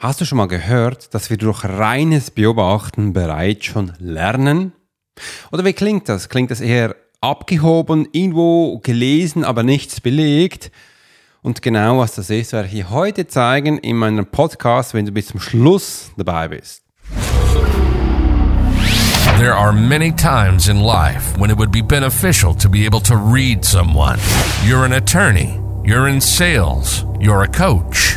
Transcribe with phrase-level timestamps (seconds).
[0.00, 4.72] Hast du schon mal gehört, dass wir durch reines Beobachten bereits schon lernen?
[5.52, 6.30] Oder wie klingt das?
[6.30, 10.70] Klingt das eher abgehoben, irgendwo gelesen, aber nichts belegt?
[11.42, 15.12] Und genau was das ist, werde ich dir heute zeigen in meinem Podcast, wenn du
[15.12, 16.82] bis zum Schluss dabei bist.
[19.36, 23.16] There are many times in life when it would be beneficial to be able to
[23.16, 24.18] read someone.
[24.66, 28.16] You're an attorney, you're in sales, you're a coach.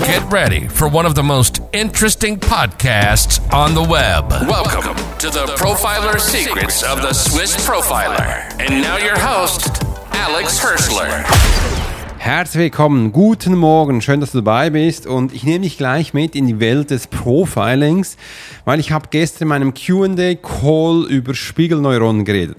[0.00, 4.30] Get ready for one of the most interesting podcasts on the web.
[4.48, 8.42] Welcome to the Profiler Secrets of the Swiss Profiler.
[8.58, 11.24] And now your host, Alex Hirschler.
[12.16, 16.34] Herzlich willkommen, guten Morgen, schön, dass du dabei bist und ich nehme dich gleich mit
[16.34, 18.16] in die Welt des Profilings,
[18.64, 22.56] weil ich habe gestern in meinem Q&A-Call über Spiegelneuronen geredet.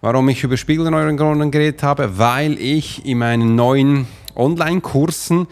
[0.00, 2.18] Warum ich über Spiegelneuronen geredet habe?
[2.18, 4.06] Weil ich in meinen neuen
[4.36, 5.48] Online-Kursen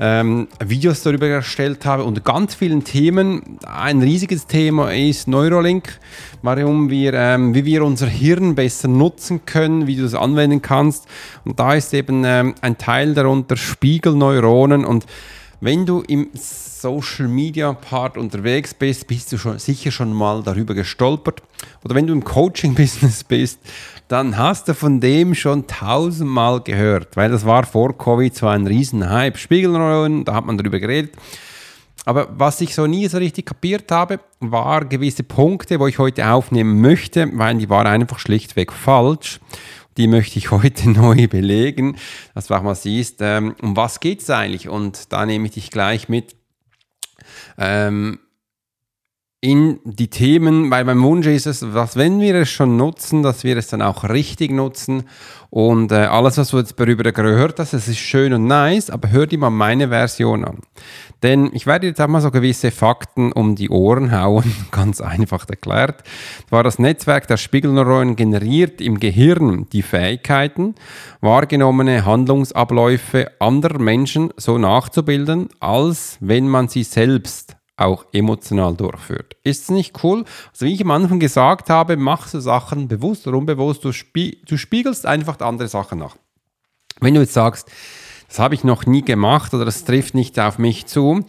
[0.00, 3.58] ähm, Videos darüber erstellt habe und ganz vielen Themen.
[3.66, 5.98] Ein riesiges Thema ist Neuralink,
[6.42, 11.06] warum wir, ähm, wie wir unser Hirn besser nutzen können, wie du das anwenden kannst.
[11.44, 15.06] Und da ist eben ähm, ein Teil darunter Spiegelneuronen und
[15.64, 20.74] wenn du im Social Media Part unterwegs bist, bist du schon sicher schon mal darüber
[20.74, 21.42] gestolpert.
[21.82, 23.60] Oder wenn du im Coaching Business bist,
[24.06, 28.66] dann hast du von dem schon tausendmal gehört, weil das war vor Covid so ein
[28.66, 29.38] Riesenhype.
[29.38, 31.14] Spiegelneuronen, da hat man darüber geredet.
[32.04, 36.28] Aber was ich so nie so richtig kapiert habe, war gewisse Punkte, wo ich heute
[36.28, 39.40] aufnehmen möchte, weil die waren einfach schlichtweg falsch.
[39.96, 41.96] Die möchte ich heute neu belegen,
[42.34, 44.68] dass du auch mal siehst, ähm, um was geht es eigentlich.
[44.68, 46.36] Und da nehme ich dich gleich mit.
[47.58, 48.18] Ähm,
[49.44, 53.44] in die Themen, weil mein Wunsch ist es, dass wenn wir es schon nutzen, dass
[53.44, 55.02] wir es dann auch richtig nutzen
[55.50, 59.10] und äh, alles, was du jetzt darüber gehört hast, das ist schön und nice, aber
[59.10, 60.60] hör dir mal meine Version an.
[61.24, 65.48] Denn ich werde jetzt auch mal so gewisse Fakten um die Ohren hauen, ganz einfach
[65.48, 66.02] erklärt.
[66.50, 70.74] War das Netzwerk der Spiegelneuronen generiert im Gehirn die Fähigkeiten,
[71.22, 79.34] wahrgenommene Handlungsabläufe anderer Menschen so nachzubilden, als wenn man sie selbst auch emotional durchführt.
[79.44, 80.24] Ist es nicht cool?
[80.52, 84.42] Also wie ich am Anfang gesagt habe, machst du Sachen bewusst oder unbewusst, du, spie
[84.46, 86.16] du spiegelst einfach andere Sachen nach.
[87.00, 87.70] Wenn du jetzt sagst,
[88.34, 91.24] das habe ich noch nie gemacht oder das trifft nicht auf mich zu,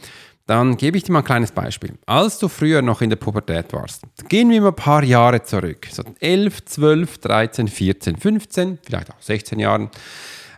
[0.48, 2.00] dann gebe ich dir mal ein kleines Beispiel.
[2.08, 5.86] Als du früher noch in der Pubertät warst, gehen wir mal ein paar Jahre zurück,
[5.92, 9.92] so 11, 12, 13, 14, 15, vielleicht auch 16 Jahren,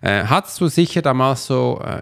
[0.02, 2.02] äh, hattest du sicher damals so äh,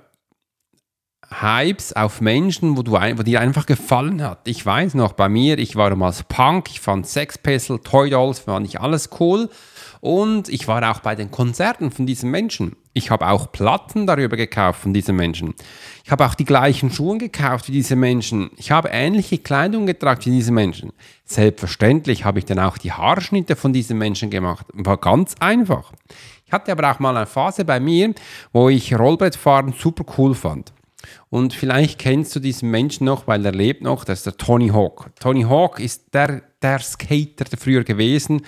[1.41, 4.47] Hypes auf Menschen, wo, du, wo dir einfach gefallen hat.
[4.47, 8.37] Ich weiß noch, bei mir, ich war damals Punk, ich fand Sex Pistol, Toy Dolls,
[8.37, 9.49] fand ich alles cool.
[10.01, 12.75] Und ich war auch bei den Konzerten von diesen Menschen.
[12.97, 15.53] Ich habe auch Platten darüber gekauft von diesen Menschen.
[16.05, 18.51] Ich habe auch die gleichen Schuhe gekauft wie diese Menschen.
[18.55, 20.93] Ich habe ähnliche Kleidung getragen wie diese Menschen.
[21.25, 24.65] Selbstverständlich habe ich dann auch die Haarschnitte von diesen Menschen gemacht.
[24.71, 25.91] War ganz einfach.
[26.45, 28.13] Ich hatte aber auch mal eine Phase bei mir,
[28.53, 30.71] wo ich Rollbrettfahren super cool fand.
[31.29, 34.69] Und vielleicht kennst du diesen Menschen noch, weil er lebt noch, das ist der Tony
[34.69, 35.11] Hawk.
[35.19, 38.41] Tony Hawk ist der, der Skater der früher gewesen.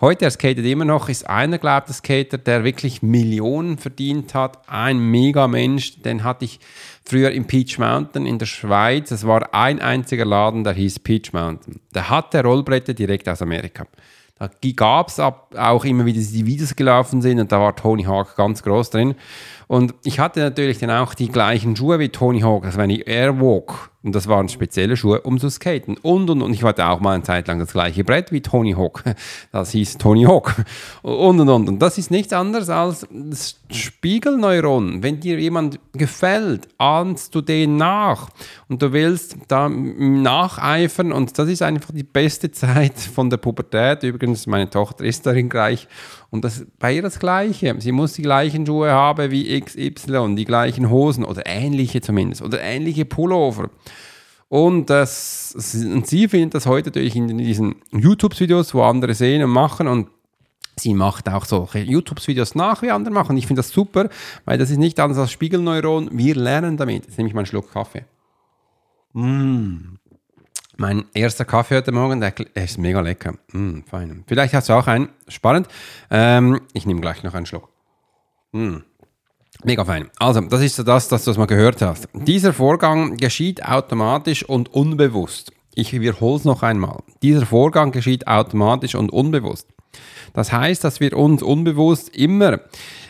[0.00, 4.68] Heute, er skatet immer noch, ist einer, glaube ich, Skater, der wirklich Millionen verdient hat.
[4.68, 6.60] Ein Mega-Mensch, den hatte ich
[7.04, 9.10] früher im Peach Mountain in der Schweiz.
[9.10, 11.80] Es war ein einziger Laden, der hieß Peach Mountain.
[11.94, 13.86] Der hatte Rollbretter direkt aus Amerika.
[14.42, 18.34] Da gab es auch immer wieder die Videos gelaufen sind und da war Tony Hawk
[18.34, 19.14] ganz groß drin.
[19.68, 23.02] Und ich hatte natürlich dann auch die gleichen Schuhe wie Tony Hawk, das war die
[23.02, 23.91] Airwalk.
[24.04, 25.96] Und das waren spezielle Schuhe, um zu skaten.
[26.02, 28.72] Und, und, und ich hatte auch mal eine Zeit lang das gleiche Brett wie Tony
[28.72, 29.04] Hawk.
[29.52, 30.64] Das hieß Tony Hawk.
[31.02, 31.68] Und, und, und.
[31.68, 35.02] Und das ist nichts anderes als das Spiegelneuron.
[35.02, 38.28] Wenn dir jemand gefällt, ahnst du den nach.
[38.68, 41.12] Und du willst da nacheifern.
[41.12, 44.02] Und das ist einfach die beste Zeit von der Pubertät.
[44.02, 45.86] Übrigens, meine Tochter ist darin gleich.
[46.32, 47.76] Und das bei ihr das Gleiche.
[47.78, 52.60] Sie muss die gleichen Schuhe haben wie XY, die gleichen Hosen oder ähnliche zumindest oder
[52.62, 53.68] ähnliche Pullover.
[54.48, 59.50] Und, das, und sie findet das heute natürlich in diesen YouTube-Videos, wo andere sehen und
[59.50, 60.08] machen und
[60.74, 63.36] Sie macht auch solche YouTube-Videos nach, wie andere machen.
[63.36, 64.08] Ich finde das super,
[64.46, 66.08] weil das ist nicht anders als Spiegelneuron.
[66.12, 67.04] Wir lernen damit.
[67.04, 68.06] Jetzt nehme ich mal einen Schluck Kaffee.
[69.12, 69.96] Mm.
[70.76, 73.34] Mein erster Kaffee heute Morgen, der, ist mega lecker.
[73.52, 74.24] Mm, fein.
[74.26, 75.08] Vielleicht hast du auch einen.
[75.28, 75.68] Spannend.
[76.10, 77.68] Ähm, ich nehme gleich noch einen Schluck.
[78.52, 78.78] Mm.
[79.64, 80.10] Mega fein.
[80.18, 82.08] Also, das ist so das, dass du es mal gehört hast.
[82.14, 85.52] Dieser Vorgang geschieht automatisch und unbewusst.
[85.74, 87.02] Ich wiederhole es noch einmal.
[87.22, 89.68] Dieser Vorgang geschieht automatisch und unbewusst.
[90.32, 92.60] Das heißt, dass wir uns unbewusst immer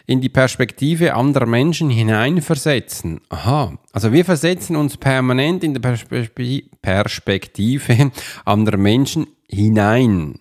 [0.06, 3.20] in die Perspektive anderer Menschen hineinversetzen.
[3.28, 8.10] Aha, also wir versetzen uns permanent in die Perspektive
[8.44, 10.40] anderer Menschen hinein.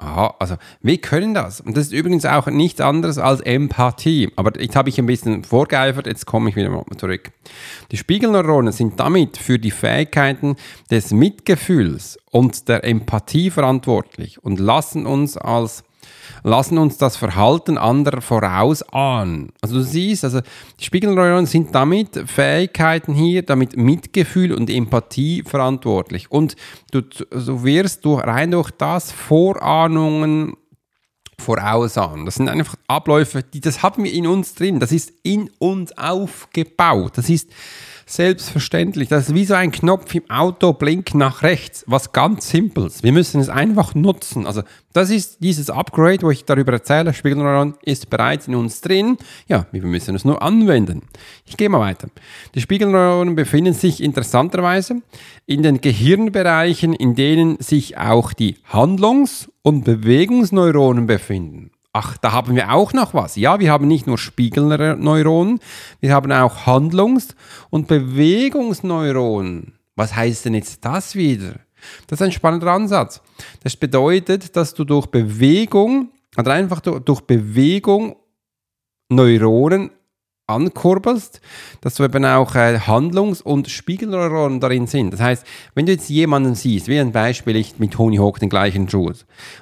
[0.00, 1.60] Aha, also wir können das.
[1.60, 4.30] Und das ist übrigens auch nichts anderes als Empathie.
[4.36, 7.32] Aber jetzt habe ich ein bisschen vorgeeifert, jetzt komme ich wieder mal zurück.
[7.90, 10.54] Die Spiegelneuronen sind damit für die Fähigkeiten
[10.88, 15.82] des Mitgefühls und der Empathie verantwortlich und lassen uns als
[16.42, 19.52] lassen uns das Verhalten anderer vorausahnen.
[19.60, 20.40] Also du siehst, also
[20.78, 26.30] die Spiegelneuronen sind damit Fähigkeiten hier, damit Mitgefühl und Empathie verantwortlich.
[26.30, 26.56] Und
[26.90, 30.54] du, so wirst du rein durch das Vorahnungen
[31.40, 32.24] vorausahnen.
[32.24, 34.80] Das sind einfach Abläufe, die, das haben wir in uns drin.
[34.80, 37.12] Das ist in uns aufgebaut.
[37.16, 37.50] Das ist
[38.10, 39.10] Selbstverständlich.
[39.10, 41.84] Das ist wie so ein Knopf im Auto, blink nach rechts.
[41.86, 43.02] Was ganz Simples.
[43.02, 44.46] Wir müssen es einfach nutzen.
[44.46, 44.62] Also,
[44.94, 47.12] das ist dieses Upgrade, wo ich darüber erzähle.
[47.12, 49.18] Spiegelneuron ist bereits in uns drin.
[49.46, 51.02] Ja, wir müssen es nur anwenden.
[51.44, 52.08] Ich gehe mal weiter.
[52.54, 55.02] Die Spiegelneuronen befinden sich interessanterweise
[55.44, 61.72] in den Gehirnbereichen, in denen sich auch die Handlungs- und Bewegungsneuronen befinden.
[61.92, 63.36] Ach, da haben wir auch noch was.
[63.36, 65.58] Ja, wir haben nicht nur Spiegelneuronen,
[66.00, 67.34] wir haben auch Handlungs-
[67.70, 69.78] und Bewegungsneuronen.
[69.96, 71.56] Was heißt denn jetzt das wieder?
[72.06, 73.22] Das ist ein spannender Ansatz.
[73.62, 78.16] Das bedeutet, dass du durch Bewegung, oder einfach durch Bewegung
[79.08, 79.90] Neuronen
[80.48, 81.40] ankurbelst,
[81.82, 85.12] dass du eben auch äh, Handlungs- und Spiegelneuronen darin sind.
[85.12, 88.48] Das heißt, wenn du jetzt jemanden siehst, wie ein Beispiel, ich mit Tony Hawk den
[88.48, 89.12] gleichen Schuh,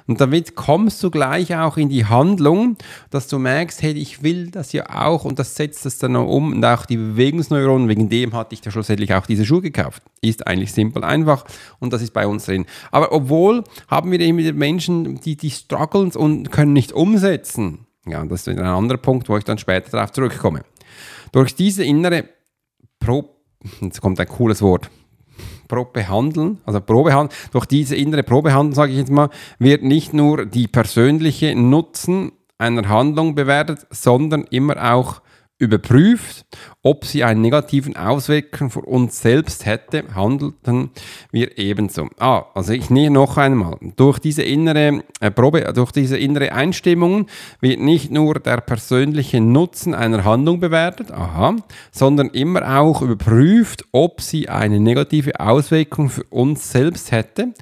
[0.07, 2.77] und damit kommst du gleich auch in die Handlung,
[3.11, 6.53] dass du merkst, hey, ich will das ja auch und das setzt es dann um
[6.53, 10.01] und auch die Bewegungsneuronen, wegen dem hatte ich da schlussendlich auch diese Schuhe gekauft.
[10.21, 11.45] Ist eigentlich simpel, einfach
[11.79, 12.65] und das ist bei uns drin.
[12.91, 17.85] Aber obwohl haben wir eben Menschen, die, die strugglen und können nicht umsetzen.
[18.05, 20.63] Ja, das ist ein anderer Punkt, wo ich dann später darauf zurückkomme.
[21.31, 22.25] Durch diese innere
[22.99, 23.29] Pro,
[23.81, 24.89] jetzt kommt ein cooles Wort,
[25.67, 29.29] Probehandeln, also Probehandeln, durch diese innere Probehandeln, sage ich jetzt mal,
[29.59, 35.21] wird nicht nur die persönliche Nutzen einer Handlung bewertet, sondern immer auch
[35.59, 36.45] überprüft,
[36.83, 40.91] ob sie einen negativen Auswirkung für uns selbst hätte, handelten
[41.31, 42.09] wir ebenso.
[42.19, 43.77] Ah, also ich nehme noch einmal.
[43.95, 47.27] Durch diese innere äh, Probe, durch diese innere Einstimmung
[47.59, 51.55] wird nicht nur der persönliche Nutzen einer Handlung bewertet, aha,
[51.91, 57.53] sondern immer auch überprüft, ob sie eine negative Auswirkung für uns selbst hätte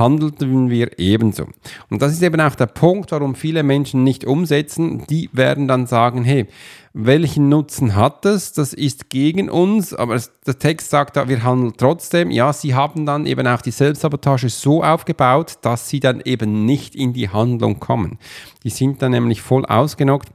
[0.00, 1.46] handelten wir ebenso.
[1.90, 5.04] Und das ist eben auch der Punkt, warum viele Menschen nicht umsetzen.
[5.08, 6.46] Die werden dann sagen, hey,
[6.92, 8.52] welchen Nutzen hat das?
[8.52, 12.30] Das ist gegen uns, aber der Text sagt wir handeln trotzdem.
[12.30, 16.96] Ja, sie haben dann eben auch die Selbstsabotage so aufgebaut, dass sie dann eben nicht
[16.96, 18.18] in die Handlung kommen.
[18.64, 20.30] Die sind dann nämlich voll ausgenockt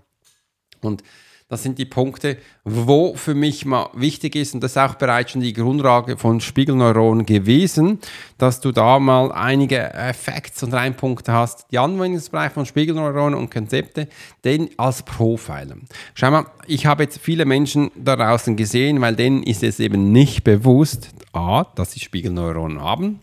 [0.82, 1.04] und
[1.56, 2.36] das sind die Punkte,
[2.66, 6.42] wo für mich mal wichtig ist, und das ist auch bereits schon die Grundlage von
[6.42, 8.00] Spiegelneuronen gewesen,
[8.38, 14.10] dass du da mal einige Effekte und Reinpunkte hast, die Anwendungsbereich von Spiegelneuronen und Konzepte,
[14.44, 15.78] denn als Profiler.
[16.14, 20.12] Schau mal, ich habe jetzt viele Menschen da draußen gesehen, weil denen ist es eben
[20.12, 23.22] nicht bewusst, a, dass sie Spiegelneuronen haben,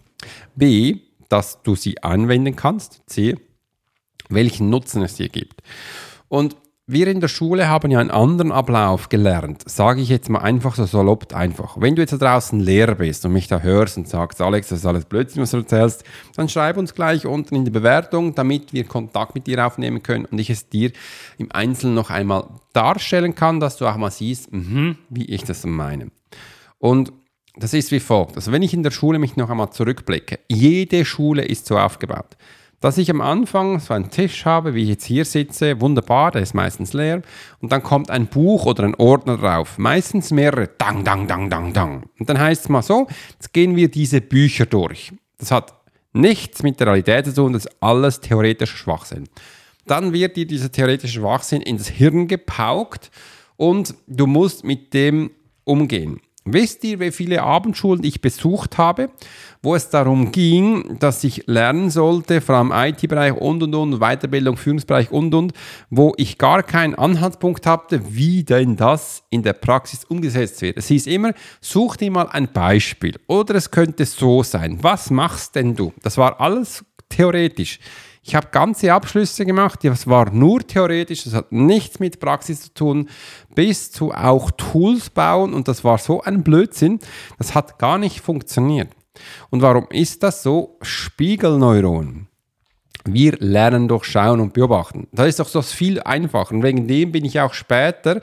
[0.56, 3.36] b, dass du sie anwenden kannst, c,
[4.30, 5.62] welchen Nutzen es dir gibt.
[6.28, 6.56] Und
[6.92, 10.74] wir in der Schule haben ja einen anderen Ablauf gelernt, sage ich jetzt mal einfach
[10.74, 11.80] so salopp einfach.
[11.80, 14.80] Wenn du jetzt da draußen Lehrer bist und mich da hörst und sagst, Alex, das
[14.80, 16.04] ist alles Blödsinn, was du erzählst,
[16.36, 20.26] dann schreib uns gleich unten in die Bewertung, damit wir Kontakt mit dir aufnehmen können
[20.26, 20.92] und ich es dir
[21.38, 25.64] im Einzelnen noch einmal darstellen kann, dass du auch mal siehst, mh, wie ich das
[25.64, 26.10] meine.
[26.78, 27.12] Und
[27.56, 28.36] das ist wie folgt.
[28.36, 32.36] Also wenn ich in der Schule mich noch einmal zurückblicke, jede Schule ist so aufgebaut
[32.82, 36.42] dass ich am Anfang so einen Tisch habe, wie ich jetzt hier sitze, wunderbar, der
[36.42, 37.22] ist meistens leer,
[37.60, 41.72] und dann kommt ein Buch oder ein Ordner drauf, meistens mehrere, dang, dang, dang, dang,
[41.72, 42.10] dang.
[42.18, 45.12] Und dann heißt es mal so, jetzt gehen wir diese Bücher durch.
[45.38, 45.72] Das hat
[46.12, 49.28] nichts mit der Realität zu tun, das ist alles theoretischer Schwachsinn.
[49.86, 53.12] Dann wird dir dieser theoretische Schwachsinn ins Hirn gepaukt
[53.56, 55.30] und du musst mit dem
[55.62, 56.20] umgehen.
[56.44, 59.10] Wisst ihr, wie viele Abendschulen ich besucht habe,
[59.62, 64.56] wo es darum ging, dass ich lernen sollte, vor allem IT-Bereich und und und, Weiterbildung,
[64.56, 65.52] Führungsbereich und und,
[65.88, 70.78] wo ich gar keinen Anhaltspunkt hatte, wie denn das in der Praxis umgesetzt wird.
[70.78, 74.78] Es hieß immer, such dir mal ein Beispiel oder es könnte so sein.
[74.82, 75.92] Was machst denn du?
[76.02, 77.78] Das war alles theoretisch.
[78.24, 82.74] Ich habe ganze Abschlüsse gemacht, das war nur theoretisch, das hat nichts mit Praxis zu
[82.74, 83.08] tun,
[83.54, 87.00] bis zu auch Tools bauen und das war so ein Blödsinn,
[87.38, 88.88] das hat gar nicht funktioniert.
[89.50, 90.78] Und warum ist das so?
[90.82, 92.28] Spiegelneuronen.
[93.04, 95.08] Wir lernen durch Schauen und Beobachten.
[95.12, 96.54] Da ist doch so viel einfacher.
[96.54, 98.20] Und wegen dem bin ich auch später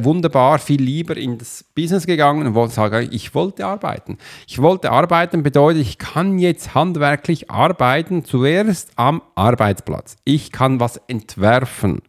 [0.00, 4.18] wunderbar viel lieber in das Business gegangen und wollte sagen, ich wollte arbeiten.
[4.46, 10.16] Ich wollte arbeiten bedeutet, ich kann jetzt handwerklich arbeiten, zuerst am Arbeitsplatz.
[10.24, 12.02] Ich kann was entwerfen.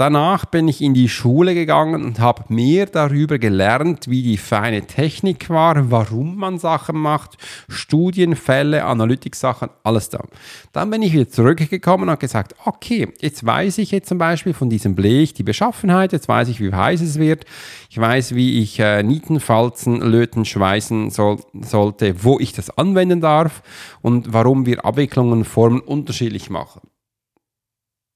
[0.00, 4.86] Danach bin ich in die Schule gegangen und habe mehr darüber gelernt, wie die feine
[4.86, 7.36] Technik war, warum man Sachen macht,
[7.68, 10.24] Studienfälle, Analytik-Sachen, alles da.
[10.72, 14.54] Dann bin ich wieder zurückgekommen und habe gesagt, okay, jetzt weiß ich jetzt zum Beispiel
[14.54, 17.44] von diesem Blech die Beschaffenheit, jetzt weiß ich, wie heiß es wird,
[17.90, 23.20] ich weiß, wie ich äh, Nieten, Falzen, Löten, Schweißen soll, sollte, wo ich das anwenden
[23.20, 23.62] darf
[24.00, 26.80] und warum wir Abwicklungen, Formen unterschiedlich machen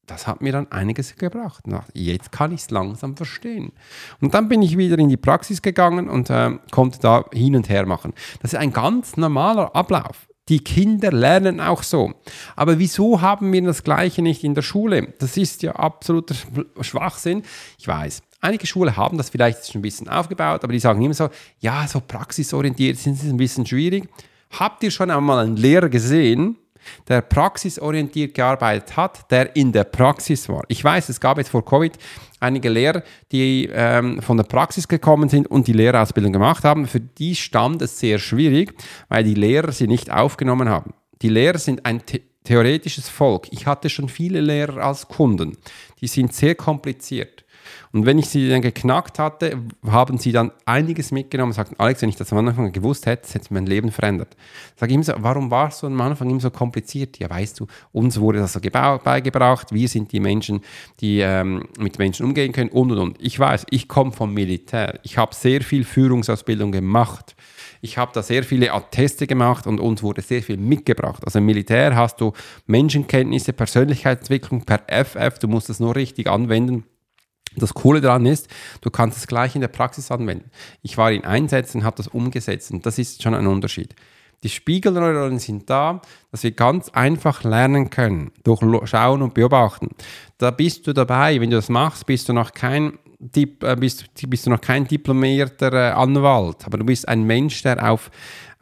[0.06, 1.64] das hat mir dann einiges gebracht.
[1.92, 3.72] Jetzt kann ich es langsam verstehen.
[4.20, 7.68] Und dann bin ich wieder in die Praxis gegangen und äh, konnte da hin und
[7.68, 8.12] her machen.
[8.40, 10.28] Das ist ein ganz normaler Ablauf.
[10.50, 12.12] Die Kinder lernen auch so.
[12.54, 15.14] Aber wieso haben wir das Gleiche nicht in der Schule?
[15.18, 16.34] Das ist ja absoluter
[16.82, 17.42] Schwachsinn.
[17.78, 21.14] Ich weiß, einige Schulen haben das vielleicht schon ein bisschen aufgebaut, aber die sagen immer
[21.14, 21.30] so,
[21.60, 24.06] ja, so praxisorientiert sind sie ein bisschen schwierig.
[24.50, 26.58] Habt ihr schon einmal einen Lehrer gesehen,
[27.08, 30.62] der praxisorientiert gearbeitet hat, der in der Praxis war.
[30.68, 31.92] Ich weiß, es gab jetzt vor Covid
[32.40, 36.86] einige Lehrer, die ähm, von der Praxis gekommen sind und die Lehrerausbildung gemacht haben.
[36.86, 38.74] Für die stand es sehr schwierig,
[39.08, 40.94] weil die Lehrer sie nicht aufgenommen haben.
[41.22, 43.48] Die Lehrer sind ein the theoretisches Volk.
[43.50, 45.56] Ich hatte schon viele Lehrer als Kunden.
[46.00, 47.43] Die sind sehr kompliziert.
[47.92, 52.02] Und wenn ich sie dann geknackt hatte, haben sie dann einiges mitgenommen und sagten, Alex,
[52.02, 54.36] wenn ich das am Anfang gewusst hätte, hätte mein Leben verändert.
[54.76, 57.18] Sag ich ihm so, warum war es so am Anfang immer so kompliziert?
[57.18, 60.60] Ja, weißt du, uns wurde das so beigebracht, wir sind die Menschen,
[61.00, 63.16] die ähm, mit Menschen umgehen können und und und.
[63.20, 64.98] Ich weiß, ich komme vom Militär.
[65.02, 67.36] Ich habe sehr viel Führungsausbildung gemacht.
[67.84, 71.22] Ich habe da sehr viele Atteste gemacht und uns wurde sehr viel mitgebracht.
[71.24, 72.32] Also im Militär hast du
[72.66, 76.84] Menschenkenntnisse, Persönlichkeitsentwicklung per FF, du musst es nur richtig anwenden.
[77.56, 78.48] Das Coole daran ist,
[78.80, 80.50] du kannst es gleich in der Praxis anwenden.
[80.82, 83.94] Ich war in Einsätzen, habe das umgesetzt und das ist schon ein Unterschied.
[84.42, 89.88] Die Spiegelneuronen sind da, dass wir ganz einfach lernen können, durch Schauen und Beobachten.
[90.38, 92.98] Da bist du dabei, wenn du das machst, bist du noch kein,
[93.36, 97.90] äh, bist, bist du noch kein diplomierter äh, Anwalt, aber du bist ein Mensch, der
[97.90, 98.10] auf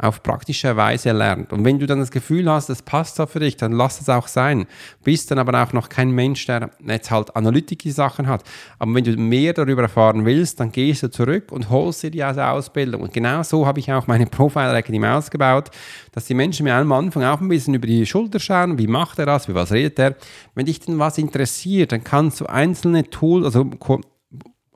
[0.02, 1.52] auf praktische Weise lernt.
[1.52, 4.08] Und wenn du dann das Gefühl hast, das passt so für dich, dann lass es
[4.08, 4.66] auch sein.
[5.04, 8.42] Bist dann aber auch noch kein Mensch, der jetzt halt analytische Sachen hat.
[8.80, 12.24] Aber wenn du mehr darüber erfahren willst, dann gehst du zurück und holst dir die
[12.24, 13.02] Ausbildung.
[13.02, 15.70] Und genau so habe ich auch meine Profile Academy ausgebaut,
[16.10, 19.20] dass die Menschen mir am Anfang auch ein bisschen über die Schulter schauen, wie macht
[19.20, 20.16] er das, wie was redet er.
[20.56, 23.70] Wenn dich dann was interessiert, dann kannst du einzelne Tools, also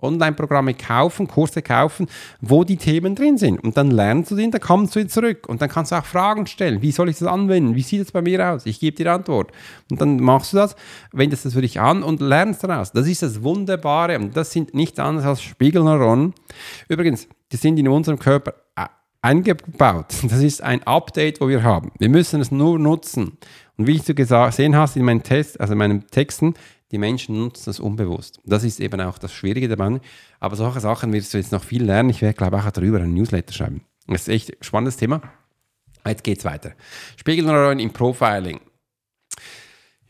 [0.01, 2.07] Online-Programme kaufen, Kurse kaufen,
[2.41, 3.63] wo die Themen drin sind.
[3.63, 5.49] Und dann lernst du den, dann kommst du zurück.
[5.49, 6.83] Und dann kannst du auch Fragen stellen.
[6.83, 7.75] Wie soll ich das anwenden?
[7.75, 8.67] Wie sieht es bei mir aus?
[8.67, 9.53] Ich gebe dir Antwort.
[9.91, 10.77] Und dann machst du das,
[11.13, 12.93] wendest das für dich an und lernst daraus.
[12.93, 14.19] Das ist das Wunderbare.
[14.19, 16.35] Und das sind nichts anderes als Spiegelneuronen.
[16.89, 18.87] Übrigens, die sind in unserem Körper äh,
[19.23, 20.15] eingebaut.
[20.25, 21.91] Das ist ein Update, wo wir haben.
[21.99, 23.39] Wir müssen es nur nutzen.
[23.79, 26.55] Und wie du gesehen hast in meinen Test, also in meinen Texten,
[26.93, 28.41] die Menschen nutzen das unbewusst.
[28.45, 30.01] Das ist eben auch das Schwierige dabei.
[30.39, 32.11] Aber solche Sachen wirst du jetzt noch viel lernen.
[32.11, 33.83] Ich werde, glaube ich, auch darüber ein Newsletter schreiben.
[34.07, 35.21] Das ist echt ein spannendes Thema.
[36.07, 36.73] Jetzt geht es weiter.
[37.17, 38.61] Spiegelneuronen im Profiling.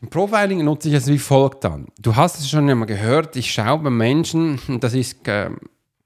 [0.01, 1.87] Im Profiling nutze ich es wie folgt an.
[1.99, 5.49] Du hast es schon einmal gehört, ich schaue bei Menschen, das ist, äh,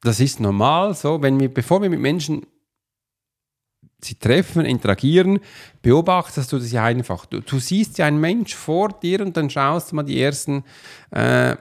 [0.02, 2.46] das ist normal so, wenn wir, bevor wir mit Menschen
[4.04, 5.40] sie treffen, interagieren,
[5.82, 7.26] beobachtest du ja einfach.
[7.26, 10.64] Du, du siehst ja einen Mensch vor dir und dann schaust du mal die ersten
[11.12, 11.56] äh,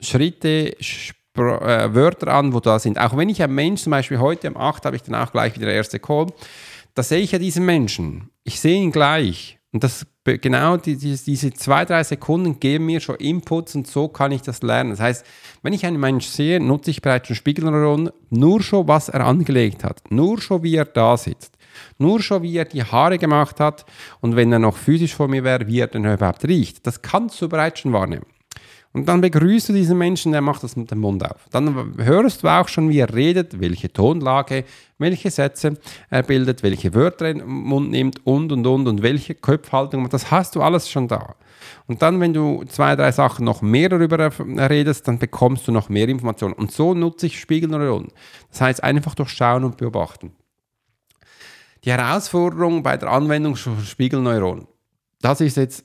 [0.00, 2.98] Schritte, Spr äh, Wörter an, wo da sind.
[2.98, 5.54] Auch wenn ich ein Mensch, zum Beispiel heute um 8 habe ich dann auch gleich
[5.54, 6.26] wieder der erste Call,
[6.94, 8.30] da sehe ich ja diesen Menschen.
[8.44, 9.58] Ich sehe ihn gleich.
[9.72, 14.08] Und das genau die, die, diese zwei, drei Sekunden geben mir schon Inputs und so
[14.08, 14.90] kann ich das lernen.
[14.90, 15.26] Das heißt,
[15.62, 19.84] wenn ich einen Menschen sehe, nutze ich bereits schon Spiegelneuronen, nur schon, was er angelegt
[19.84, 21.53] hat, nur schon, wie er da sitzt,
[21.98, 23.84] nur schon, wie er die Haare gemacht hat
[24.20, 26.86] und wenn er noch physisch vor mir wäre, wie er denn überhaupt riecht.
[26.86, 28.26] Das kannst du bereits schon wahrnehmen.
[28.94, 31.48] Und dann begrüßt du diesen Menschen, der macht das mit dem Mund auf.
[31.50, 34.64] Dann hörst du auch schon, wie er redet, welche Tonlage,
[34.98, 35.76] welche Sätze
[36.10, 40.08] er bildet, welche Wörter er den Mund nimmt und, und, und, und welche Köpfhaltung.
[40.10, 41.34] Das hast du alles schon da.
[41.88, 44.30] Und dann, wenn du zwei, drei Sachen noch mehr darüber
[44.70, 46.54] redest, dann bekommst du noch mehr Informationen.
[46.54, 48.12] Und so nutze ich Spiegelneuronen.
[48.50, 50.30] Das heißt, einfach durchschauen und beobachten.
[51.84, 54.66] Die Herausforderung bei der Anwendung von Spiegelneuronen,
[55.20, 55.84] das ist jetzt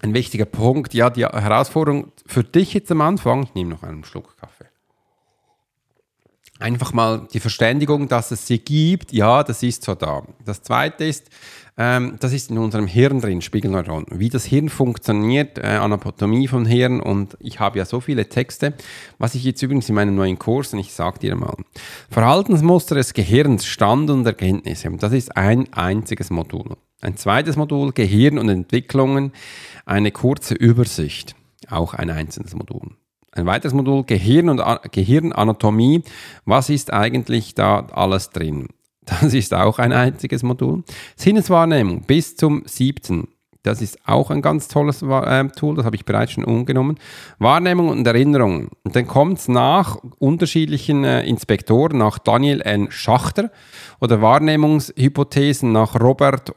[0.00, 0.94] ein wichtiger Punkt.
[0.94, 4.66] Ja, die Herausforderung für dich jetzt am Anfang, ich nehme noch einen Schluck Kaffee.
[6.58, 10.22] Einfach mal die Verständigung, dass es sie gibt, ja, das ist so da.
[10.44, 11.30] Das zweite ist,
[11.80, 14.04] ähm, das ist in unserem Hirn drin, Spiegelneuron.
[14.10, 18.74] Wie das Hirn funktioniert, äh, Anatomie vom Hirn und ich habe ja so viele Texte,
[19.16, 21.56] was ich jetzt übrigens in meinem neuen Kurs, und ich sage dir mal,
[22.10, 26.76] Verhaltensmuster des Gehirns, Stand und Erkenntnisse, das ist ein einziges Modul.
[27.00, 29.32] Ein zweites Modul, Gehirn und Entwicklungen,
[29.86, 31.34] eine kurze Übersicht,
[31.70, 32.90] auch ein einzelnes Modul.
[33.32, 34.60] Ein weiteres Modul, Gehirn und
[34.92, 36.02] Gehirnanatomie.
[36.44, 38.68] Was ist eigentlich da alles drin?
[39.10, 40.84] Das ist auch ein einziges Modul.
[41.16, 43.28] Sinneswahrnehmung bis zum siebten.
[43.62, 46.96] Das ist auch ein ganz tolles äh, Tool, das habe ich bereits schon umgenommen.
[47.38, 48.70] Wahrnehmung und Erinnerung.
[48.84, 52.90] Und dann kommt es nach unterschiedlichen äh, Inspektoren, nach Daniel N.
[52.90, 53.50] Schachter
[54.00, 56.54] oder Wahrnehmungshypothesen nach Robert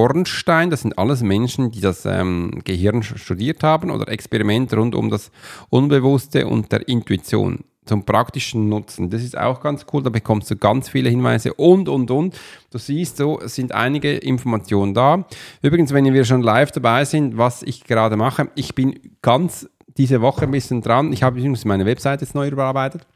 [0.00, 5.10] Ornstein, das sind alles Menschen, die das ähm, Gehirn studiert haben oder Experimente rund um
[5.10, 5.30] das
[5.68, 9.10] Unbewusste und der Intuition zum praktischen Nutzen.
[9.10, 12.38] Das ist auch ganz cool, da bekommst du ganz viele Hinweise und, und, und.
[12.70, 15.26] Du siehst, so sind einige Informationen da.
[15.60, 20.22] Übrigens, wenn wir schon live dabei sind, was ich gerade mache, ich bin ganz diese
[20.22, 21.12] Woche ein bisschen dran.
[21.12, 23.06] Ich habe übrigens meine Webseite jetzt neu überarbeitet.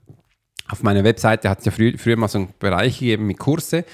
[0.69, 3.85] Auf meiner Webseite hat es ja frü früher mal so einen Bereich gegeben mit Kurse.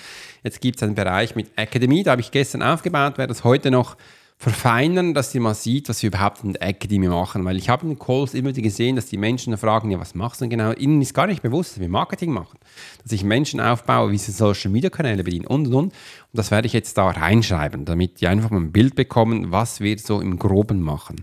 [0.43, 3.71] Jetzt gibt es einen Bereich mit Academy, da habe ich gestern aufgebaut, werde das heute
[3.71, 3.97] noch
[4.41, 7.45] verfeinern, dass ihr mal sieht, was wir überhaupt in der Academy machen.
[7.45, 10.41] Weil ich habe in den Calls immer gesehen, dass die Menschen fragen, ja, was machst
[10.41, 10.73] du denn genau?
[10.73, 12.59] Ihnen ist gar nicht bewusst, dass wir Marketing machen.
[13.03, 15.85] Dass ich Menschen aufbaue, wie sie Social Media Kanäle bedienen und und und.
[15.85, 15.93] Und
[16.33, 19.99] das werde ich jetzt da reinschreiben, damit die einfach mal ein Bild bekommen, was wir
[19.99, 21.17] so im Groben machen.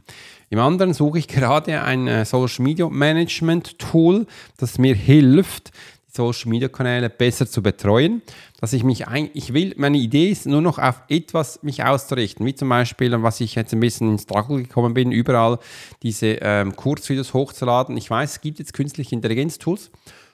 [0.52, 5.72] Im anderen suche ich gerade ein äh, Social Media Management Tool, das mir hilft,
[6.18, 8.22] Social Media Kanäle besser zu betreuen,
[8.60, 12.46] dass ich mich ein, ich will, meine Idee ist nur noch auf etwas mich auszurichten,
[12.46, 15.60] wie zum Beispiel, was ich jetzt ein bisschen ins Struggle gekommen bin, überall
[16.02, 17.96] diese ähm, Kurzvideos hochzuladen.
[17.98, 19.92] Ich weiß, es gibt jetzt künstliche Intelligenz-Tools,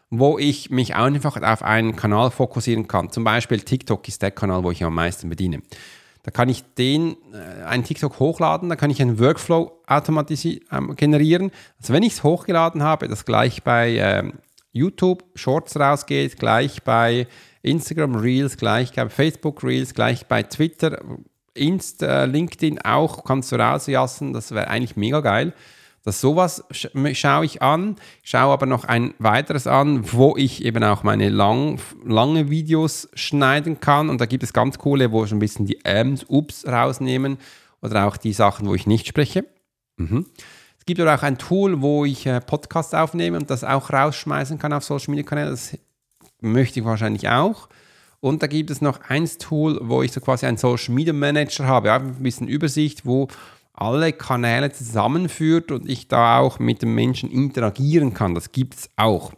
[0.10, 3.12] wo ich mich einfach auf einen Kanal fokussieren kann.
[3.12, 5.62] Zum Beispiel TikTok ist der Kanal, wo ich am meisten bediene.
[6.24, 10.96] Da kann ich den, äh, einen TikTok hochladen, da kann ich einen Workflow automatisieren, ähm,
[10.96, 11.52] generieren.
[11.82, 14.34] Also wenn ich es hochgeladen habe, das gleich bei ähm,
[14.74, 17.28] YouTube Shorts rausgeht, gleich bei
[17.62, 21.00] Instagram Reels, gleich bei Facebook Reels, gleich bei Twitter,
[21.54, 25.54] Insta, LinkedIn auch, kannst du rausjassen, das wäre eigentlich mega geil.
[26.04, 31.04] Das sowas schaue ich an, schaue aber noch ein weiteres an, wo ich eben auch
[31.04, 34.10] meine lang, lange Videos schneiden kann.
[34.10, 37.38] Und da gibt es ganz coole, wo ich ein bisschen die Ms, Ups rausnehmen
[37.82, 39.46] oder auch die Sachen, wo ich nicht spreche.
[39.96, 40.26] Mhm.
[40.84, 44.74] Es gibt auch ein Tool, wo ich äh, Podcasts aufnehme und das auch rausschmeißen kann
[44.74, 45.52] auf Social Media Kanäle.
[45.52, 45.78] Das
[46.42, 47.70] möchte ich wahrscheinlich auch.
[48.20, 51.66] Und da gibt es noch ein Tool, wo ich so quasi einen Social Media Manager
[51.66, 53.30] habe, ja, ein bisschen Übersicht, wo
[53.72, 58.36] alle Kanäle zusammenführt und ich da auch mit den Menschen interagieren kann.
[58.36, 59.32] Das gibt es auch.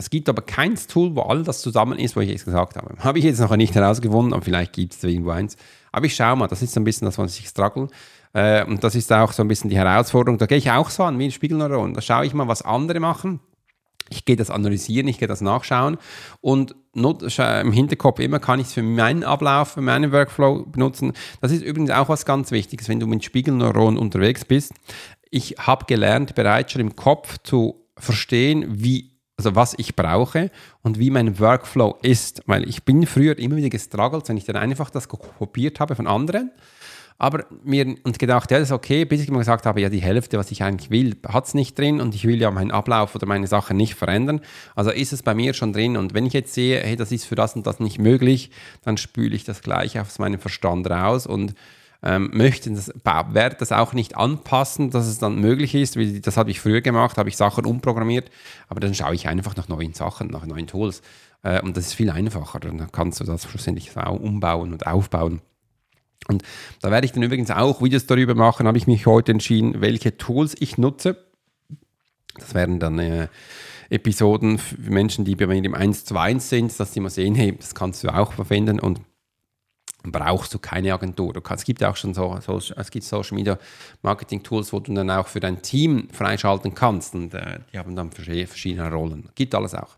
[0.00, 2.94] Es gibt aber kein Tool, wo all das zusammen ist, was ich jetzt gesagt habe.
[3.04, 5.56] Habe ich jetzt noch nicht herausgefunden, aber vielleicht gibt es irgendwo eins.
[5.92, 7.88] Aber ich schaue mal, das ist so ein bisschen das, was ich struggle.
[8.32, 10.38] Äh, und das ist auch so ein bisschen die Herausforderung.
[10.38, 11.92] Da gehe ich auch so an wie ein Spiegelneuron.
[11.92, 13.40] Da schaue ich mal, was andere machen.
[14.08, 15.96] Ich gehe das analysieren, ich gehe das nachschauen
[16.40, 21.12] und im Hinterkopf immer kann ich es für meinen Ablauf, für meinen Workflow benutzen.
[21.40, 24.72] Das ist übrigens auch was ganz Wichtiges, wenn du mit Spiegelneuron unterwegs bist.
[25.30, 29.09] Ich habe gelernt, bereits schon im Kopf zu verstehen, wie
[29.40, 30.50] also was ich brauche
[30.82, 34.56] und wie mein Workflow ist, weil ich bin früher immer wieder gestruggelt, wenn ich dann
[34.56, 36.50] einfach das kopiert habe von anderen
[37.20, 40.00] aber mir und gedacht, ja, das ist okay, bis ich immer gesagt habe, ja, die
[40.00, 43.14] Hälfte, was ich eigentlich will, hat es nicht drin und ich will ja meinen Ablauf
[43.14, 44.40] oder meine Sachen nicht verändern.
[44.74, 45.98] Also ist es bei mir schon drin.
[45.98, 48.50] Und wenn ich jetzt sehe, hey, das ist für das und das nicht möglich,
[48.84, 51.54] dann spüle ich das gleich aus meinem Verstand raus und
[52.02, 55.96] ähm, möchte das, werde das auch nicht anpassen, dass es dann möglich ist.
[55.96, 58.30] Wie, das habe ich früher gemacht, habe ich Sachen umprogrammiert,
[58.68, 61.02] aber dann schaue ich einfach nach neuen Sachen, nach neuen Tools.
[61.42, 62.60] Äh, und das ist viel einfacher.
[62.60, 65.40] Dann kannst du das schlussendlich auch umbauen und aufbauen.
[66.28, 66.42] Und
[66.80, 70.16] da werde ich dann übrigens auch Videos darüber machen, habe ich mich heute entschieden, welche
[70.16, 71.16] Tools ich nutze.
[72.36, 73.28] Das werden dann äh,
[73.90, 77.34] Episoden für Menschen, die bei mir im 1 zu 1 sind, dass sie mal sehen,
[77.34, 79.00] hey, das kannst du auch verwenden und
[80.04, 81.32] brauchst du keine Agentur.
[81.32, 83.58] Du kannst, es gibt auch schon so, so, es gibt Social Media
[84.02, 87.94] Marketing Tools, wo du dann auch für dein Team freischalten kannst und äh, die haben
[87.94, 89.28] dann verschiedene Rollen.
[89.34, 89.96] Gibt alles auch.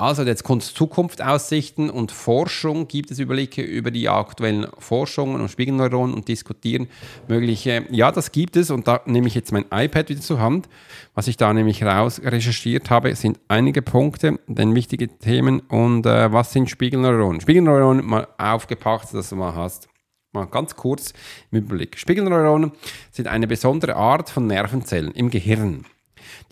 [0.00, 2.88] Also jetzt Zukunftsaussichten und Forschung.
[2.88, 6.88] Gibt es Überblicke über die aktuellen Forschungen und Spiegelneuronen und diskutieren
[7.28, 7.84] mögliche?
[7.90, 10.70] Ja, das gibt es und da nehme ich jetzt mein iPad wieder zur Hand.
[11.14, 16.32] Was ich da nämlich raus recherchiert habe, sind einige Punkte, denn wichtige Themen und äh,
[16.32, 17.42] was sind Spiegelneuronen?
[17.42, 19.90] Spiegelneuronen mal aufgepackt, dass du mal hast.
[20.32, 21.12] Mal ganz kurz
[21.50, 21.98] im Überblick.
[21.98, 22.72] Spiegelneuronen
[23.10, 25.84] sind eine besondere Art von Nervenzellen im Gehirn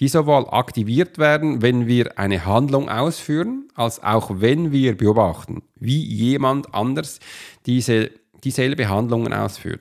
[0.01, 6.03] die sowohl aktiviert werden, wenn wir eine Handlung ausführen, als auch wenn wir beobachten, wie
[6.03, 7.21] jemand anders
[7.67, 8.11] diese,
[8.45, 9.81] dieselbe Handlungen ausführt.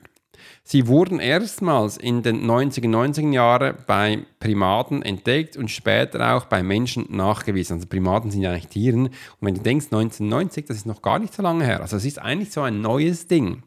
[0.70, 6.62] Sie wurden erstmals in den 90er, 90er Jahren bei Primaten entdeckt und später auch bei
[6.62, 7.76] Menschen nachgewiesen.
[7.76, 9.06] Also Primaten sind ja eigentlich Tieren.
[9.06, 11.80] Und wenn du denkst, 1990, das ist noch gar nicht so lange her.
[11.80, 13.62] Also es ist eigentlich so ein neues Ding.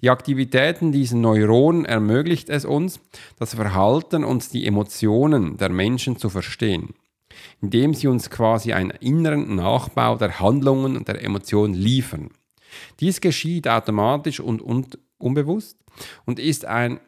[0.00, 3.00] Die Aktivitäten dieser Neuronen ermöglicht es uns,
[3.38, 6.94] das Verhalten und die Emotionen der Menschen zu verstehen,
[7.60, 12.30] indem sie uns quasi einen inneren Nachbau der Handlungen und der Emotionen liefern.
[13.00, 14.62] Dies geschieht automatisch und,
[15.18, 15.76] unbewusst
[16.26, 17.00] und ist ein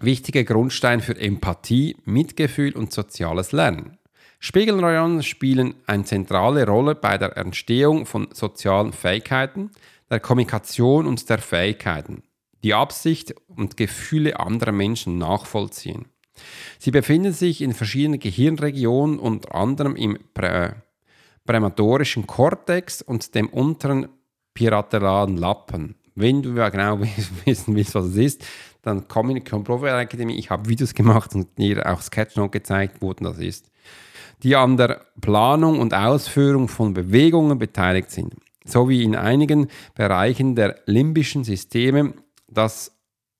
[0.00, 3.98] wichtiger Grundstein für Empathie, Mitgefühl und soziales Lernen.
[4.40, 9.72] Spiegelneuronen spielen eine zentrale Rolle bei der Entstehung von sozialen Fähigkeiten,
[10.10, 12.22] der Kommunikation und der Fähigkeiten,
[12.62, 16.06] die Absicht und Gefühle anderer Menschen nachvollziehen.
[16.78, 20.72] Sie befinden sich in verschiedenen Gehirnregionen, unter anderem im prä
[21.44, 24.08] prämatorischen Kortex und dem unteren
[24.52, 25.94] pirateralen Lappen.
[26.14, 27.00] Wenn du genau
[27.46, 28.44] wissen willst, was es ist,
[28.82, 30.34] dann komm in die Profi Academy.
[30.34, 33.70] Ich habe Videos gemacht und dir auch Sketchnote gezeigt, wo das ist.
[34.42, 38.34] Die an der Planung und Ausführung von Bewegungen beteiligt sind
[38.68, 42.14] sowie in einigen Bereichen der limbischen Systeme,
[42.48, 42.92] das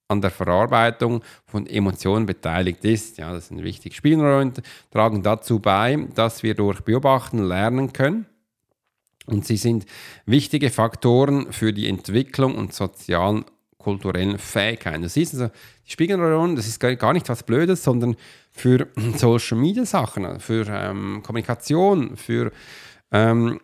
[0.08, 3.18] an der Verarbeitung von Emotionen beteiligt ist.
[3.18, 3.94] Ja, das sind wichtig.
[3.94, 4.54] Spielneuronen
[4.90, 8.26] tragen dazu bei, dass wir durch Beobachten lernen können.
[9.26, 9.84] Und sie sind
[10.24, 13.44] wichtige Faktoren für die Entwicklung und sozialen
[13.76, 15.02] kulturellen Fähigkeiten.
[15.02, 15.50] Das ist also,
[15.86, 18.16] die Spiegelneuronen, das ist gar nicht was Blödes, sondern
[18.50, 22.50] für Social Media Sachen, für ähm, Kommunikation, für
[23.12, 23.60] ähm,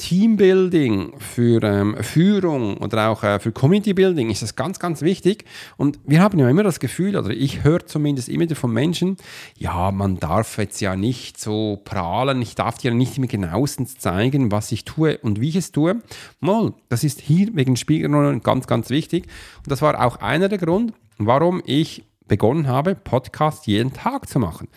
[0.00, 5.44] Teambuilding, für ähm, Führung oder auch äh, für Community Building ist das ganz, ganz wichtig.
[5.76, 9.18] Und wir haben ja immer das Gefühl, oder ich höre zumindest immer von Menschen,
[9.58, 14.50] ja, man darf jetzt ja nicht so prahlen, ich darf dir nicht immer genauestens zeigen,
[14.50, 16.00] was ich tue und wie ich es tue.
[16.40, 19.26] Mal, das ist hier wegen Spiegelrollen ganz, ganz wichtig.
[19.58, 24.38] Und das war auch einer der Grund, warum ich begonnen habe, Podcast jeden Tag zu
[24.38, 24.68] machen.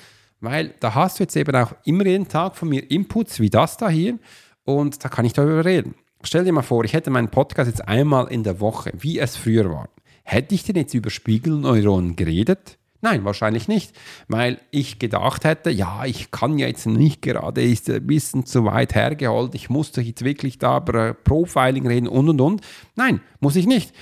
[0.41, 3.77] Weil da hast du jetzt eben auch immer jeden Tag von mir Inputs wie das
[3.77, 4.19] da hier
[4.65, 5.95] und da kann ich darüber reden.
[6.23, 9.35] Stell dir mal vor, ich hätte meinen Podcast jetzt einmal in der Woche, wie es
[9.35, 9.89] früher war.
[10.23, 12.77] Hätte ich denn jetzt über Spiegelneuronen geredet?
[13.01, 13.91] Nein, wahrscheinlich nicht,
[14.29, 18.63] weil ich gedacht hätte, ja, ich kann ja jetzt nicht gerade, ist ein bisschen zu
[18.63, 22.61] weit hergeholt, ich muss doch jetzt wirklich da über Profiling reden und und und.
[22.95, 23.93] Nein, muss ich nicht.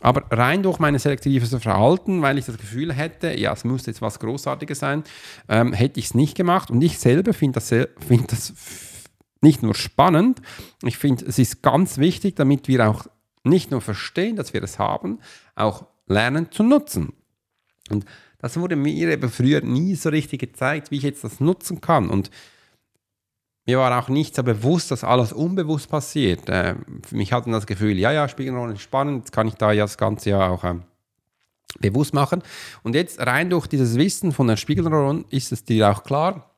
[0.00, 4.00] Aber rein durch mein selektives Verhalten, weil ich das Gefühl hätte, ja, es muss jetzt
[4.00, 5.04] was Großartiges sein,
[5.50, 6.70] ähm, hätte ich es nicht gemacht.
[6.70, 7.68] Und ich selber finde das,
[8.06, 8.54] find das
[9.40, 10.40] nicht nur spannend,
[10.82, 13.06] ich finde, es ist ganz wichtig, damit wir auch
[13.44, 15.20] nicht nur verstehen, dass wir es haben,
[15.54, 17.12] auch lernen zu nutzen.
[17.90, 18.04] Und
[18.38, 22.10] das wurde mir eben früher nie so richtig gezeigt, wie ich jetzt das nutzen kann.
[22.10, 22.30] Und
[23.66, 26.48] mir war auch nicht so bewusst, dass alles unbewusst passiert.
[26.48, 26.76] Äh,
[27.10, 29.98] mich hatten das Gefühl, ja, ja, Spiegelneuronen ist spannend, jetzt kann ich da ja das
[29.98, 30.82] Ganze ja auch ähm,
[31.80, 32.42] bewusst machen.
[32.82, 36.55] Und jetzt rein durch dieses Wissen von der Spiegelneuron ist es dir auch klar,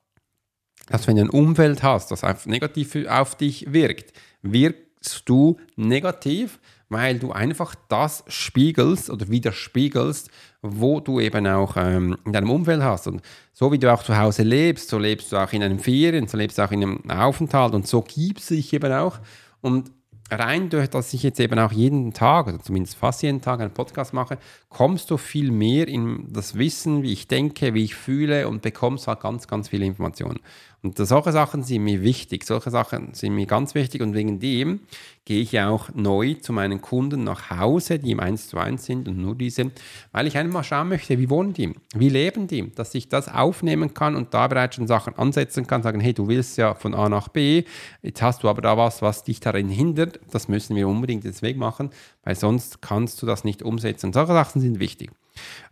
[0.88, 6.58] dass wenn du ein Umfeld hast, das einfach negativ auf dich wirkt, wirkst du negativ,
[6.88, 10.30] weil du einfach das spiegelst oder widerspiegelst,
[10.62, 13.06] wo du eben auch ähm, in deinem Umfeld hast.
[13.06, 13.22] Und
[13.52, 16.36] so wie du auch zu Hause lebst, so lebst du auch in einem Ferien, so
[16.36, 19.18] lebst du auch in einem Aufenthalt und so gibst du dich eben auch.
[19.60, 19.90] Und
[20.30, 23.72] rein durch, dass ich jetzt eben auch jeden Tag, oder zumindest fast jeden Tag einen
[23.72, 28.48] Podcast mache, kommst du viel mehr in das Wissen, wie ich denke, wie ich fühle
[28.48, 30.40] und bekommst halt ganz, ganz viele Informationen.
[30.80, 34.80] Und solche Sachen sind mir wichtig, solche Sachen sind mir ganz wichtig und wegen dem
[35.24, 39.08] gehe ich auch neu zu meinen Kunden nach Hause, die im 1 zu 1 sind
[39.08, 39.72] und nur diese,
[40.12, 43.26] weil ich einfach mal schauen möchte, wie wohnen die, wie leben die, dass ich das
[43.26, 46.94] aufnehmen kann und da bereits schon Sachen ansetzen kann, sagen, hey, du willst ja von
[46.94, 47.64] A nach B,
[48.02, 51.42] jetzt hast du aber da was, was dich darin hindert, das müssen wir unbedingt jetzt
[51.42, 51.90] wegmachen,
[52.22, 54.12] weil sonst kannst du das nicht umsetzen.
[54.12, 55.10] Solche Sachen sind wichtig.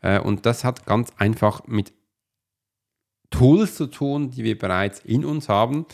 [0.03, 1.93] Äh, und das hat ganz einfach mit
[3.31, 5.87] Tools zu tun, die wir bereits in uns haben.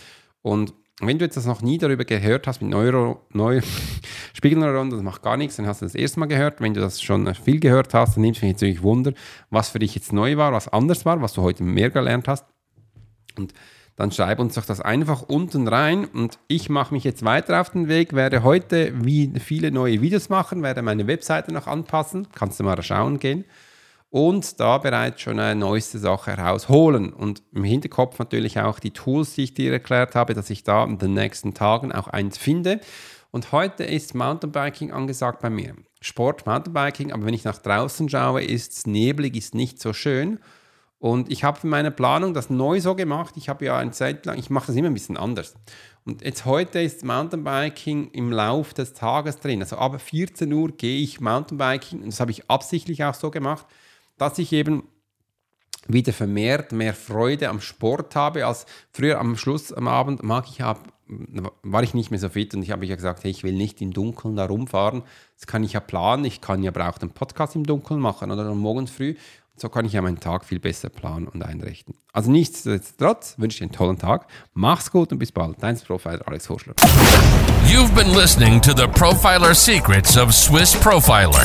[0.42, 3.60] Und wenn du jetzt das noch nie darüber gehört hast mit Neuro, Neu
[4.34, 6.60] Spiegelneuronen, das macht gar nichts, dann hast du das erste Mal gehört.
[6.60, 9.12] Wenn du das schon viel gehört hast, dann nimmt es mich natürlich Wunder,
[9.50, 12.44] was für dich jetzt neu war, was anders war, was du heute mehr gelernt hast.
[13.36, 13.52] Und
[13.96, 17.70] dann schreib uns doch das einfach unten rein und ich mache mich jetzt weiter auf
[17.70, 22.58] den Weg, werde heute wie viele neue Videos machen, werde meine Webseite noch anpassen, kannst
[22.58, 23.44] du mal schauen gehen
[24.12, 29.34] und da bereits schon eine neueste Sache herausholen und im Hinterkopf natürlich auch die Tools,
[29.34, 32.80] die ich dir erklärt habe, dass ich da in den nächsten Tagen auch eins finde.
[33.30, 35.74] Und heute ist Mountainbiking angesagt bei mir.
[36.02, 40.40] Sport, Mountainbiking, aber wenn ich nach draußen schaue, ist es neblig, ist nicht so schön.
[40.98, 43.34] Und ich habe in meiner Planung das neu so gemacht.
[43.38, 45.54] Ich habe ja eine Zeit lang, ich mache das immer ein bisschen anders.
[46.04, 49.62] Und jetzt heute ist Mountainbiking im Lauf des Tages drin.
[49.62, 52.02] Also ab 14 Uhr gehe ich Mountainbiking.
[52.02, 53.64] Und das habe ich absichtlich auch so gemacht,
[54.22, 54.84] dass ich eben
[55.88, 60.62] wieder vermehrt mehr Freude am Sport habe als früher am Schluss am Abend mag ich
[60.62, 60.92] ab,
[61.64, 63.82] war ich nicht mehr so fit und ich habe ja gesagt, hey, ich will nicht
[63.82, 65.02] im Dunkeln da rumfahren.
[65.36, 66.24] Das kann ich ja planen.
[66.24, 69.16] Ich kann ja auch den Podcast im Dunkeln machen oder morgens früh
[69.56, 71.94] so kann ich ja meinen Tag viel besser planen und einrichten.
[72.12, 74.26] Also nichtsdestotrotz wünsche ich einen tollen Tag.
[74.54, 75.62] Mach's gut und bis bald.
[75.62, 76.74] Dein Profiler Alex Horschler.
[77.66, 81.42] You've been listening to the Profiler Secrets of Swiss Profiler.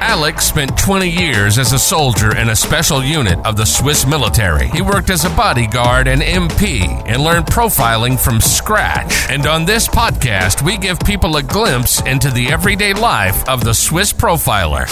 [0.00, 4.68] Alex spent 20 years as a soldier in a special unit of the Swiss military.
[4.68, 9.28] He worked as a bodyguard and MP and learned profiling from scratch.
[9.28, 13.74] And on this podcast, we give people a glimpse into the everyday life of the
[13.74, 14.86] Swiss Profiler.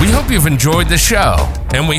[0.00, 1.36] We hope you've enjoyed the show,
[1.74, 1.98] and we